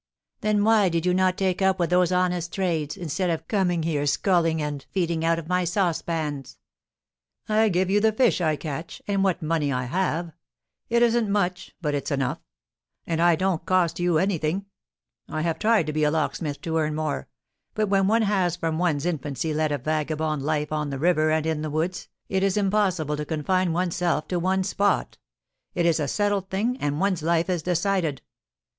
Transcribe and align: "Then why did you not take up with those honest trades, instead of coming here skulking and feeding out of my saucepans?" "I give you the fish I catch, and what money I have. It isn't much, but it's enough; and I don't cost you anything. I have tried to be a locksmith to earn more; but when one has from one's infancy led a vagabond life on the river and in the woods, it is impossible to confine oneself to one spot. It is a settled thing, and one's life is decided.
"Then 0.39 0.63
why 0.63 0.89
did 0.89 1.05
you 1.05 1.13
not 1.13 1.37
take 1.37 1.61
up 1.61 1.77
with 1.77 1.91
those 1.91 2.11
honest 2.11 2.51
trades, 2.53 2.97
instead 2.97 3.29
of 3.29 3.47
coming 3.47 3.83
here 3.83 4.07
skulking 4.07 4.59
and 4.59 4.83
feeding 4.89 5.23
out 5.23 5.37
of 5.37 5.47
my 5.47 5.63
saucepans?" 5.63 6.57
"I 7.47 7.69
give 7.69 7.87
you 7.91 7.99
the 8.01 8.11
fish 8.11 8.41
I 8.41 8.55
catch, 8.55 9.03
and 9.07 9.23
what 9.23 9.43
money 9.43 9.71
I 9.71 9.83
have. 9.83 10.31
It 10.89 11.03
isn't 11.03 11.29
much, 11.29 11.75
but 11.81 11.93
it's 11.93 12.09
enough; 12.09 12.39
and 13.05 13.21
I 13.21 13.35
don't 13.35 13.63
cost 13.63 13.99
you 13.99 14.17
anything. 14.17 14.65
I 15.29 15.43
have 15.43 15.59
tried 15.59 15.85
to 15.85 15.93
be 15.93 16.03
a 16.03 16.09
locksmith 16.09 16.61
to 16.61 16.79
earn 16.79 16.95
more; 16.95 17.27
but 17.75 17.87
when 17.87 18.07
one 18.07 18.23
has 18.23 18.55
from 18.55 18.79
one's 18.79 19.05
infancy 19.05 19.53
led 19.53 19.71
a 19.71 19.77
vagabond 19.77 20.41
life 20.41 20.71
on 20.73 20.89
the 20.89 20.97
river 20.97 21.29
and 21.29 21.45
in 21.45 21.61
the 21.61 21.69
woods, 21.69 22.07
it 22.27 22.41
is 22.41 22.57
impossible 22.57 23.17
to 23.17 23.23
confine 23.23 23.71
oneself 23.71 24.27
to 24.29 24.39
one 24.39 24.63
spot. 24.63 25.19
It 25.75 25.85
is 25.85 25.99
a 25.99 26.07
settled 26.07 26.49
thing, 26.49 26.77
and 26.77 26.99
one's 26.99 27.21
life 27.21 27.51
is 27.51 27.61
decided. 27.61 28.23